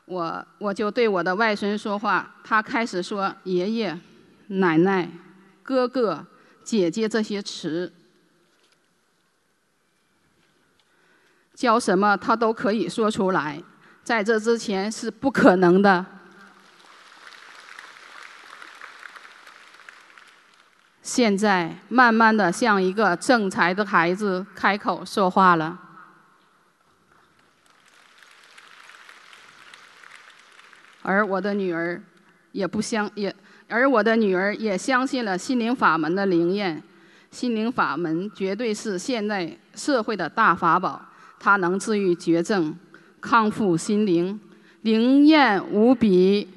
[0.04, 3.98] 我我就对我的外孙说话，他开始说爷爷、
[4.48, 5.08] 奶奶、
[5.68, 6.26] 哥哥、
[6.64, 7.92] 姐姐这些词，
[11.52, 13.62] 叫什么他都可以说出来，
[14.02, 16.06] 在这之前是不可能的。
[21.02, 25.78] 现在慢慢的像一个正才的孩子开口说话了，
[31.02, 32.02] 而我的女儿
[32.52, 33.34] 也不相也，
[33.68, 36.82] 而我的女儿也相信了心灵法门的灵验。
[37.30, 41.00] 心灵法门绝对是现代社会的大法宝，
[41.38, 42.74] 它能治愈绝症，
[43.20, 44.40] 康复心灵，
[44.80, 46.48] 灵验无比。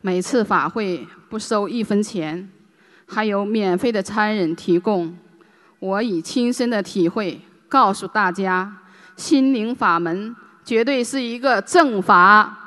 [0.00, 2.48] 每次法会不收一分钱，
[3.06, 5.16] 还有免费的餐饮提供。
[5.80, 8.78] 我以亲身的体会告诉大家，
[9.16, 12.58] 心灵法门绝对是一个正法。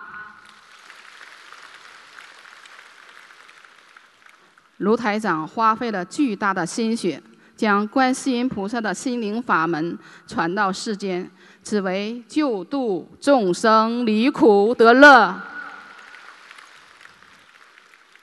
[4.78, 7.22] 卢台长花费了巨大的心血，
[7.56, 11.32] 将观世音菩萨的心灵法门传到世间，
[11.64, 15.42] 只为救度众生离苦得乐。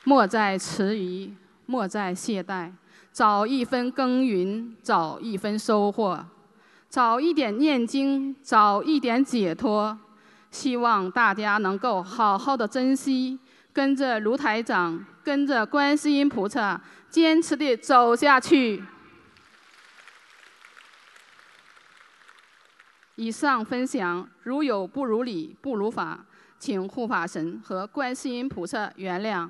[0.04, 2.70] 莫在迟疑，莫在懈怠，
[3.12, 6.22] 早一分耕耘，早一分收获，
[6.92, 9.98] 早一点念经，早一点解脱。
[10.50, 13.40] 希望大家能够好好的珍惜，
[13.72, 16.78] 跟着卢台长，跟着观世音菩萨，
[17.08, 18.84] 坚持的走下去。
[23.14, 26.26] 以上分享如有不如理、不如法，
[26.58, 29.48] 请护法神和观世音菩萨原谅。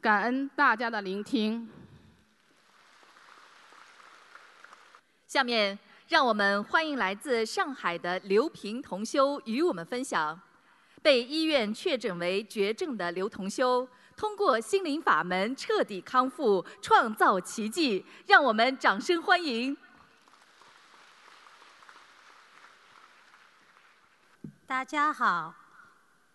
[0.00, 1.68] 感恩大家的聆听。
[5.28, 10.38] 下面，让我们欢迎来自上海的刘平同修与我们分享。
[11.00, 18.04] 被医院确诊为绝症的刘同修，通过心灵法门彻底康复，创造奇迹。
[18.26, 19.74] 让我们掌声欢迎！
[24.66, 25.54] 大家好，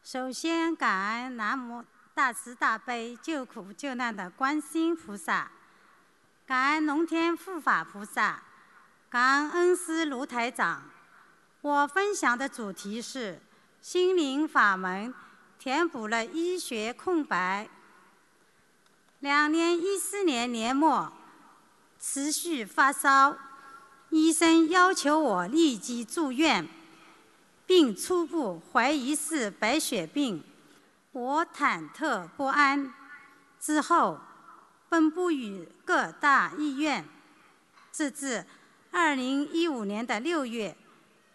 [0.02, 1.86] 首先感恩南无。
[2.16, 5.50] 大慈大悲救苦救难的观世音菩萨，
[6.46, 8.44] 感恩龙天护法菩萨，
[9.10, 10.84] 感恩师卢台长。
[11.62, 13.42] 我分享的主题是
[13.82, 15.12] 心灵法门
[15.58, 17.68] 填补了医学空白。
[19.20, 21.12] 两年一四年年末，
[22.00, 23.36] 持续发烧，
[24.12, 26.68] 医生要求我立即住院，
[27.66, 30.44] 并初步怀疑是白血病。
[31.14, 32.94] 我忐忑不安，
[33.60, 34.20] 之后
[34.88, 37.04] 奔波于各大医院，
[37.92, 38.46] 直至
[38.92, 40.76] 二零一五年的六月，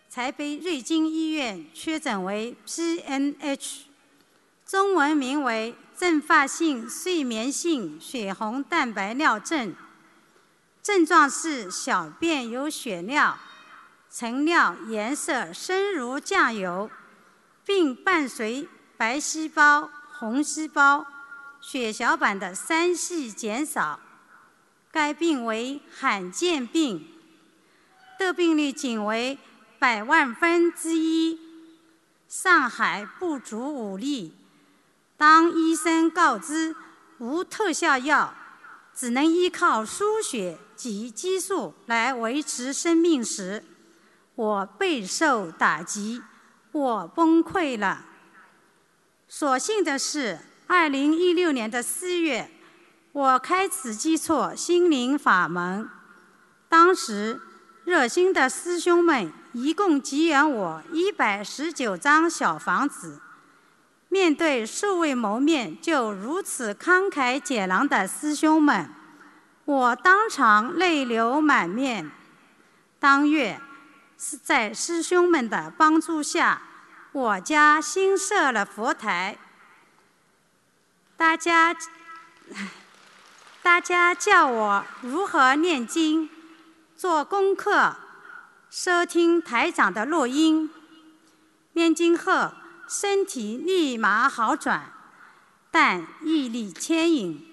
[0.09, 3.83] 才被瑞金医院确诊为 PNH。
[4.67, 9.75] 中文名为阵发性睡眠性血红蛋白尿症，
[10.83, 13.39] 症状是小便有血尿，
[14.11, 16.91] 晨尿颜色深如酱油，
[17.65, 21.07] 并伴随白细胞、红细胞、
[21.61, 24.01] 血小板的三系减少。
[24.91, 27.14] 该病为罕见病，
[28.19, 29.39] 得病率仅为
[29.79, 31.39] 百万分之一，
[32.29, 34.35] 上海不足五例。
[35.17, 36.75] 当医生告知
[37.19, 38.35] 无特效药，
[38.95, 43.63] 只能依靠输血及激素来维持生命时，
[44.35, 46.23] 我备受打击，
[46.73, 48.05] 我崩溃了。
[49.29, 52.51] 所幸的是，二零一六年的四月。
[53.13, 55.89] 我开始接触心灵法门，
[56.69, 57.41] 当时
[57.85, 63.21] 热心的师兄们一共给予我一百十九张小房子。
[64.09, 68.89] 面对素未谋面就如此慷慨解囊的师兄们，
[69.65, 72.11] 我当场泪流满面。
[72.99, 73.61] 当月
[74.19, 76.63] 是在师兄们的帮助下，
[77.13, 79.37] 我家新设了佛台，
[81.17, 81.77] 大家。
[83.63, 86.29] 大家叫我如何念经、
[86.97, 87.97] 做功课、
[88.71, 90.71] 收听台长的录音。
[91.73, 92.53] 念经后，
[92.89, 94.93] 身体立马好转，
[95.73, 97.45] 但毅力牵引，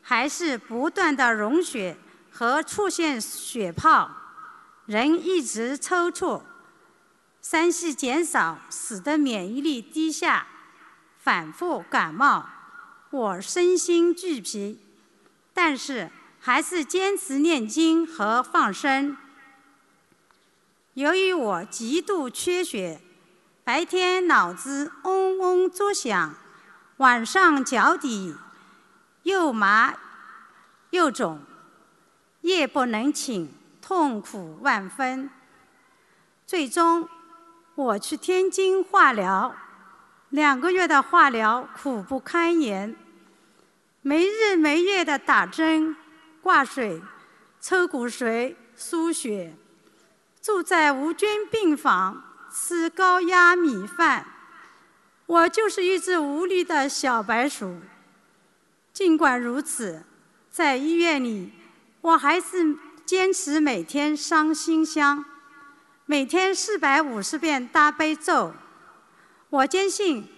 [0.00, 1.96] 还是不断的溶血
[2.30, 4.08] 和出现血泡，
[4.86, 6.42] 人一直抽搐，
[7.40, 10.46] 三系减少，使得免疫力低下，
[11.18, 12.46] 反复感冒，
[13.10, 14.78] 我身心俱疲。
[15.52, 16.10] 但是
[16.46, 19.16] 还是坚持念经和放生。
[20.92, 23.00] 由于我极度缺血，
[23.64, 26.34] 白天脑子嗡嗡作响，
[26.98, 28.36] 晚上脚底
[29.22, 29.94] 又麻
[30.90, 31.40] 又肿，
[32.42, 33.48] 夜不能寝，
[33.80, 35.30] 痛苦万分。
[36.46, 37.08] 最终，
[37.74, 39.56] 我去天津化疗，
[40.28, 42.94] 两个月的化疗苦不堪言。
[44.02, 45.96] 没日没夜的打针、
[46.44, 47.00] 挂水、
[47.58, 49.54] 抽骨髓、输血，
[50.42, 52.22] 住在无菌病房，
[52.52, 54.26] 吃高压米饭。
[55.24, 57.80] 我就是一只无力的小白鼠。
[58.92, 60.02] 尽管如此，
[60.50, 61.50] 在医院里，
[62.02, 62.76] 我还是
[63.06, 65.24] 坚持每天上心香，
[66.04, 68.52] 每天四百五十遍大悲咒。
[69.48, 70.28] 我坚信，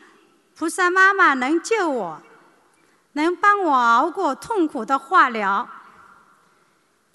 [0.56, 2.22] 菩萨妈妈能救我。
[3.14, 5.68] 能帮我熬过痛苦的化疗。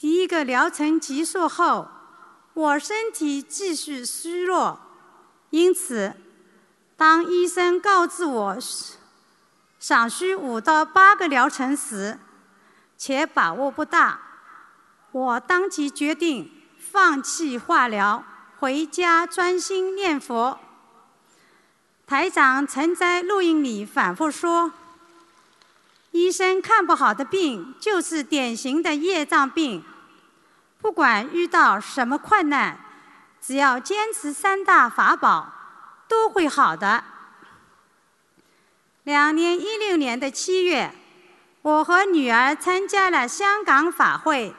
[0.02, 1.88] 第一个疗程结束后，
[2.56, 4.80] 我身体继续虚弱，
[5.52, 6.16] 因此，
[6.98, 8.58] 当医生告知我
[9.80, 12.18] 尚需五到八个疗程时，
[12.98, 14.20] 且把握不大，
[15.12, 16.50] 我当即决定
[16.80, 18.24] 放弃化疗，
[18.58, 20.60] 回家专心念佛。
[22.08, 24.72] 台长曾在录音里反复说。
[26.14, 29.82] 医生看不好的病，就是典型的业障病。
[30.82, 32.78] 不管遇到什么困难，
[33.40, 35.54] 只要坚持三大法宝，
[36.08, 37.04] 都会好的。
[39.04, 40.94] 两年一六年的七月，
[41.62, 44.56] 我和女儿参加了香港法会，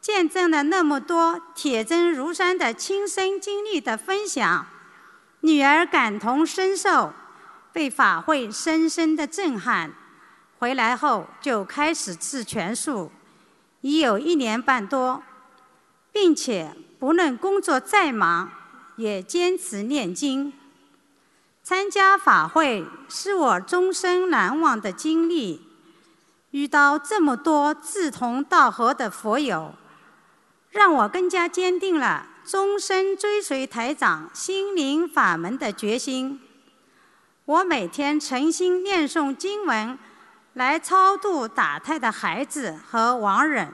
[0.00, 4.66] 见证了那么多铁证如山的亲身经历的分享，
[5.40, 7.12] 女儿感同身受，
[7.72, 9.92] 被法会深深的震撼。
[10.58, 13.10] 回来后就开始吃全素，
[13.80, 15.22] 已有一年半多，
[16.12, 18.50] 并且不论工作再忙，
[18.96, 20.52] 也坚持念经。
[21.62, 25.66] 参加法会是我终身难忘的经历，
[26.50, 29.74] 遇到这么多志同道合的佛友，
[30.70, 36.40] 让我更加坚定了终身追随台长心灵法门的决心。
[37.44, 39.98] 我每天诚心念诵经文。
[40.54, 43.72] 来超度打胎的孩子和亡人，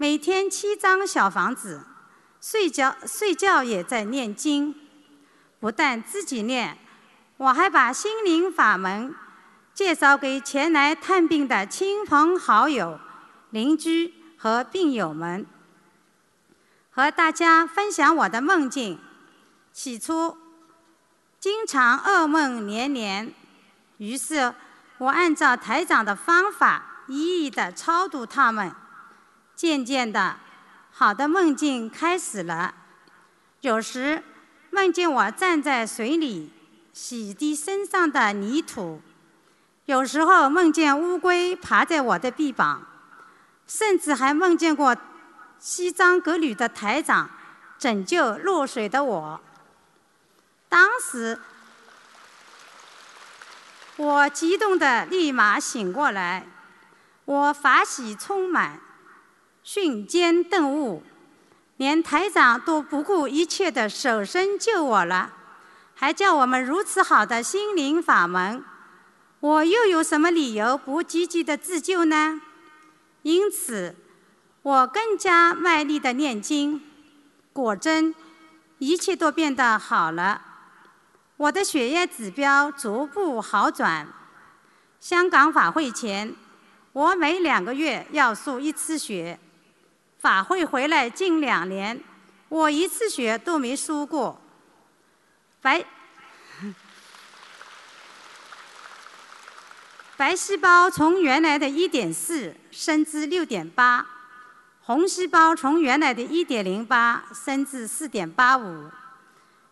[0.00, 1.84] 每天七张小房子，
[2.40, 4.74] 睡觉睡觉也在念经。
[5.60, 6.78] 不但自己念，
[7.36, 9.14] 我还把心灵法门
[9.74, 12.98] 介绍给前来探病的亲朋好友、
[13.50, 15.44] 邻居和病友们，
[16.90, 18.98] 和大家分享我的梦境。
[19.70, 20.34] 起初，
[21.38, 23.34] 经常噩梦连连，
[23.98, 24.54] 于是。
[24.96, 28.72] 我按照台长的方法，一一的超度他们。
[29.60, 30.36] 渐渐的，
[30.90, 32.74] 好的梦境开始了。
[33.60, 34.24] 有时
[34.70, 36.50] 梦见我站在水里，
[36.94, 39.02] 洗涤身上的泥土，
[39.84, 42.86] 有时候梦见乌龟爬在我的臂膀，
[43.66, 44.96] 甚至还梦见过
[45.58, 47.28] 西装革履的台长
[47.78, 49.40] 拯救落水的我。
[50.70, 51.38] 当时
[53.96, 56.46] 我激动的立马醒过来，
[57.26, 58.80] 我法喜充满，
[59.72, 61.00] 瞬间顿悟，
[61.76, 65.32] 连台长都不顾一切的舍身救我了，
[65.94, 68.64] 还教我们如此好的心灵法门。
[69.38, 72.40] 我又有什么理由不积极的自救呢？
[73.22, 73.94] 因此，
[74.62, 76.82] 我更加卖力的念经，
[77.52, 78.12] 果真，
[78.78, 80.42] 一切都变得好了。
[81.36, 84.08] 我的血液指标逐步好转。
[84.98, 86.34] 香港法会前，
[86.92, 89.38] 我每两个月要输一次血；
[90.20, 91.98] 法会回来近两年，
[92.50, 94.38] 我一次血都没输过。
[95.62, 95.84] 白。
[100.16, 104.04] 白细胞从原来的1.4升至6.8，
[104.82, 108.90] 红细胞从原来的1.08升至4.85，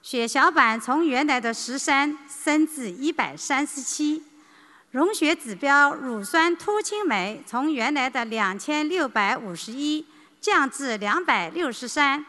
[0.01, 4.22] 血小板从原来的13升至137，
[4.92, 10.05] 溶血指标乳酸脱氢酶从原来的2651
[10.41, 12.24] 降至263，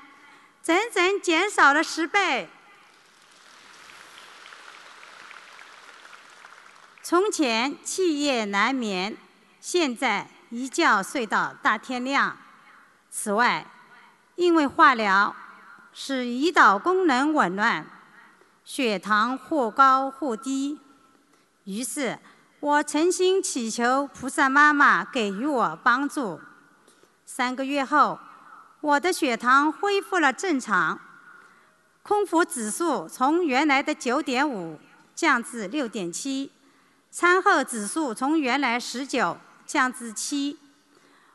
[0.64, 2.49] 整整减少了十倍。
[7.01, 9.18] 从前气夜难眠，
[9.60, 12.38] 现在一觉睡到大天亮。
[13.10, 13.66] 此外，
[14.36, 15.36] 因为化疗
[15.93, 17.86] 使胰岛功能紊乱，
[18.64, 20.80] 血糖或高或低，
[21.64, 22.20] 于是
[22.60, 26.39] 我诚心祈求菩萨妈妈给予我帮助。
[27.32, 28.17] 三个月后，
[28.82, 30.99] 我的血糖恢复了正常，
[32.01, 34.80] 空腹指数从原来的九点五
[35.13, 36.51] 降至六点七。
[37.11, 40.57] 餐后指数从原来十九降至七，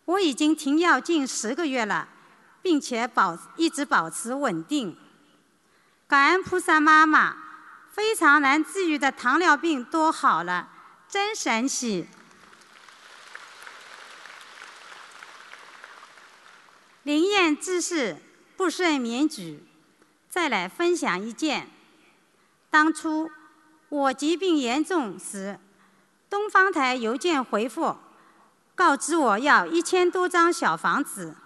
[0.07, 2.09] 我已经停药近十个月了，
[2.61, 4.99] 并且保一直保持稳定。
[6.09, 7.37] 感恩菩萨妈妈，
[7.93, 10.69] 非常难治愈的糖尿病都好了，
[11.09, 12.09] 真神奇！
[17.05, 18.17] 灵验之事
[18.57, 19.63] 不胜枚举，
[20.31, 21.69] 再来分享一件。
[22.71, 23.31] 当初
[23.91, 25.59] 我疾病严重时。
[26.31, 27.97] 东方台邮件回复，
[28.75, 31.37] 告知我要一千多张小房子，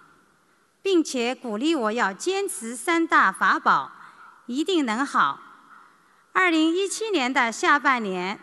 [0.80, 3.92] 并且鼓励我要坚持三大法宝，
[4.46, 5.40] 一定能好。
[6.32, 8.38] 二零一七年的下半年，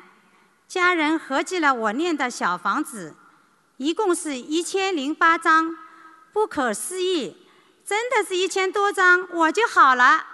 [0.68, 3.16] 家人合计了我念的小房子，
[3.78, 5.76] 一共是一千零八张，
[6.36, 7.48] 不可思议，
[7.86, 10.26] 真的是一千多张我就好了。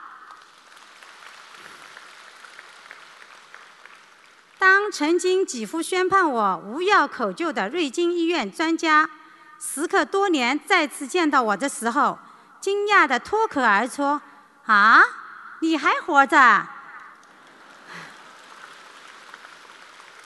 [4.58, 9.08] 当曾经几乎宣判我无药可救的瑞金医院专家，
[9.60, 12.18] 时隔多年再次见到我的时候，
[12.60, 14.20] 惊讶的脱口而出
[14.66, 15.04] ：“啊，
[15.60, 16.66] 你还活着？”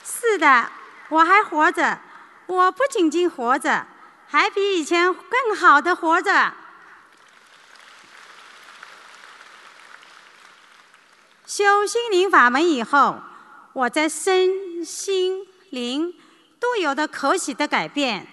[0.02, 0.70] 是的，
[1.10, 1.98] 我还活着。
[2.46, 3.86] 我不仅仅活着，
[4.28, 6.52] 还比以前更好的活着。
[11.46, 13.20] 修心灵法门以后。
[13.76, 16.14] 我在身心灵
[16.58, 18.26] 都有的可喜的改变，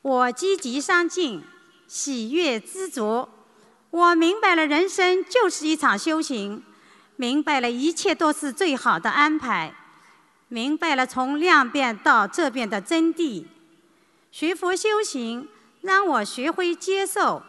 [0.00, 1.42] 我积极上进，
[1.88, 3.28] 喜悦知足。
[3.90, 6.62] 我明白了，人生就是一场修行，
[7.16, 9.74] 明白了一切都是最好的安排，
[10.46, 13.44] 明白了从量变到质变的真谛。
[14.36, 15.48] 学佛修行，
[15.82, 17.40] 让我学会接受，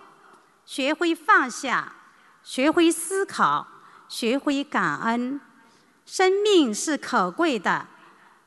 [0.67, 1.93] 学会放下，
[2.43, 3.65] 学会思考，
[4.07, 5.41] 学会感恩。
[6.05, 7.87] 生命是可贵的，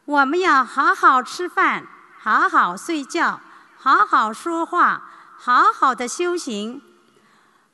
[0.04, 3.40] 我们要好好吃饭，好好睡觉，
[3.76, 6.80] 好好说话，好好的修行。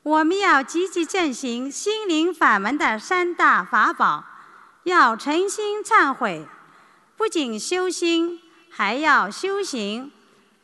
[0.02, 4.24] 我们要积极践行心灵法门的三大法宝，
[4.84, 6.48] 要诚心忏悔，
[7.18, 8.40] 不仅修心，
[8.70, 10.10] 还要修行；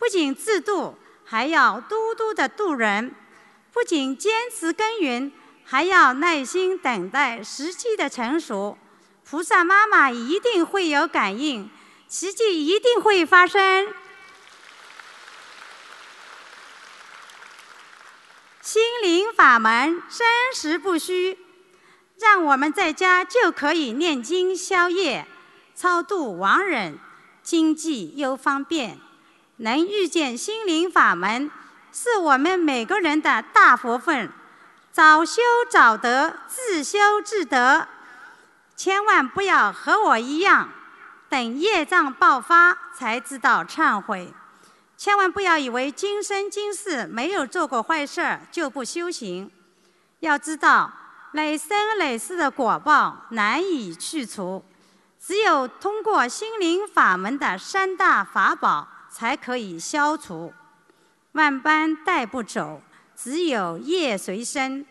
[0.00, 0.96] 不仅自度，
[1.26, 3.10] 还要嘟嘟的度人；
[3.70, 5.30] 不仅坚持耕耘，
[5.62, 8.78] 还要耐心等待时机的成熟。
[9.28, 11.70] 菩萨妈妈一定会有感应，
[12.08, 13.92] 奇迹一定会发生。
[18.62, 21.38] 心灵法门真实不虚，
[22.18, 25.26] 让我们在家就可以念经消业、
[25.76, 26.98] 超度亡人，
[27.42, 28.98] 经济又方便。
[29.62, 31.50] 能遇见心灵法门，
[31.92, 34.30] 是我们每个人的大福分。
[34.90, 37.86] 早修早得，自修自得。
[38.74, 40.70] 千万不要和我一样，
[41.28, 44.32] 等业障爆发才知道忏悔。
[44.96, 49.50] 千万不要以为今生今世没有做过坏事就不修行。
[50.20, 50.90] 要知道，
[51.32, 54.64] 累生累世的果报难以去除，
[55.22, 60.52] 只有通过心灵法门的三大法宝才可以消除。
[61.32, 62.82] 万般带不走，
[63.16, 64.86] 只有业随身。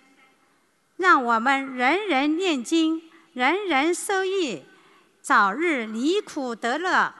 [0.98, 3.02] 让我们人人念经，
[3.34, 4.66] 人人受益，
[5.22, 7.14] 早日离苦得乐。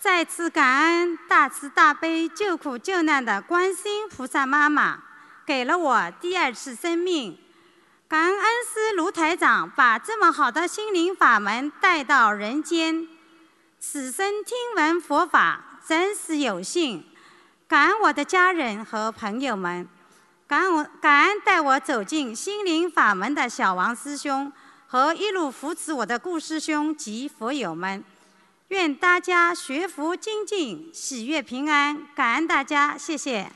[0.00, 5.00] 再次感恩大慈大悲救苦救难的观世音菩萨妈妈，
[5.46, 7.38] 给了我第二次生命。
[8.12, 13.08] 感恩师卢台长把这么好的心灵法门带到人间。
[13.80, 17.06] 此生听闻佛法，真是有幸。
[17.66, 19.88] 感恩我的家人和朋友们，
[20.46, 24.52] 感恩我感恩带我走进心灵法门的小王师兄
[24.88, 28.04] 和一路扶持我的顾师兄及佛友们。
[28.68, 32.06] 愿大家学佛精进，喜悦平安。
[32.14, 33.50] 感恩大家，谢谢。